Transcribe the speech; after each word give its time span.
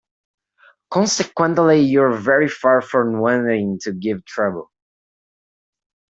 Consequently 0.89 1.81
you're 1.81 2.13
very 2.17 2.49
far 2.49 2.81
from 2.81 3.19
wanting 3.19 3.77
to 3.83 3.93
give 3.93 4.25
trouble. 4.25 4.71